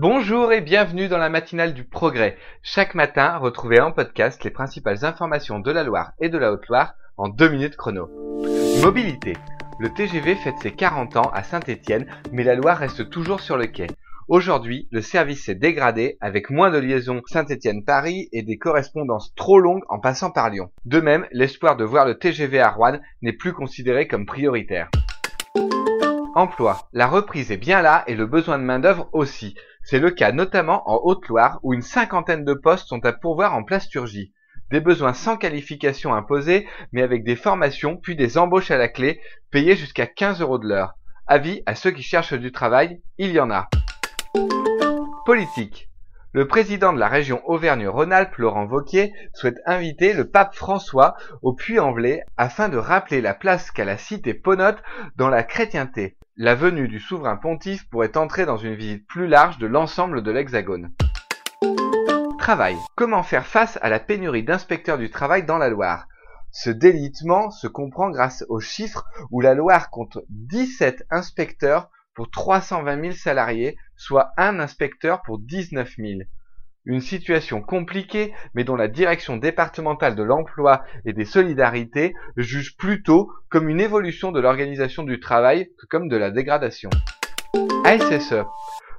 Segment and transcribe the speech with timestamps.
[0.00, 2.38] Bonjour et bienvenue dans la matinale du progrès.
[2.62, 6.94] Chaque matin, retrouvez en podcast les principales informations de la Loire et de la Haute-Loire
[7.18, 8.08] en deux minutes chrono.
[8.80, 9.34] Mobilité.
[9.78, 13.66] Le TGV fête ses 40 ans à Saint-Étienne, mais la Loire reste toujours sur le
[13.66, 13.88] quai.
[14.26, 19.84] Aujourd'hui, le service s'est dégradé avec moins de liaisons Saint-Étienne-Paris et des correspondances trop longues
[19.90, 20.70] en passant par Lyon.
[20.86, 24.88] De même, l'espoir de voir le TGV à Rouen n'est plus considéré comme prioritaire.
[26.34, 26.88] Emploi.
[26.92, 29.56] La reprise est bien là et le besoin de main-d'œuvre aussi.
[29.82, 33.64] C'est le cas notamment en Haute-Loire où une cinquantaine de postes sont à pourvoir en
[33.64, 34.32] plasturgie.
[34.70, 39.20] Des besoins sans qualification imposée, mais avec des formations puis des embauches à la clé,
[39.50, 40.94] payées jusqu'à 15 euros de l'heure.
[41.26, 43.68] Avis à ceux qui cherchent du travail, il y en a.
[45.26, 45.89] Politique.
[46.32, 52.22] Le président de la région Auvergne-Rhône-Alpes, Laurent Wauquiez, souhaite inviter le pape François au Puy-en-Velay
[52.36, 54.80] afin de rappeler la place qu'a la cité Ponote
[55.16, 56.16] dans la chrétienté.
[56.36, 60.30] La venue du souverain pontife pourrait entrer dans une visite plus large de l'ensemble de
[60.30, 60.92] l'Hexagone.
[62.38, 62.76] Travail.
[62.94, 66.06] Comment faire face à la pénurie d'inspecteurs du travail dans la Loire?
[66.52, 73.00] Ce délitement se comprend grâce aux chiffres où la Loire compte 17 inspecteurs pour 320
[73.00, 76.20] 000 salariés, soit un inspecteur pour 19 000.
[76.86, 83.30] Une situation compliquée, mais dont la direction départementale de l'emploi et des solidarités juge plutôt
[83.50, 86.88] comme une évolution de l'organisation du travail que comme de la dégradation.
[87.84, 88.46] ASSE.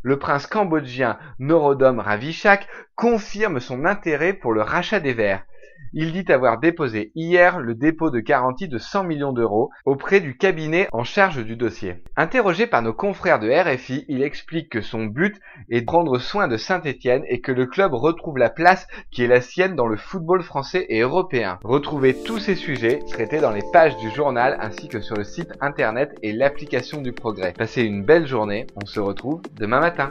[0.00, 5.44] Le prince cambodgien Norodom Ravichak confirme son intérêt pour le rachat des verres.
[5.92, 10.36] Il dit avoir déposé hier le dépôt de garantie de 100 millions d'euros auprès du
[10.36, 12.02] cabinet en charge du dossier.
[12.16, 16.48] Interrogé par nos confrères de RFI, il explique que son but est de prendre soin
[16.48, 19.96] de Saint-Étienne et que le club retrouve la place qui est la sienne dans le
[19.96, 21.58] football français et européen.
[21.62, 25.52] Retrouvez tous ces sujets traités dans les pages du journal ainsi que sur le site
[25.60, 27.54] internet et l'application du progrès.
[27.56, 30.10] Passez une belle journée, on se retrouve demain matin.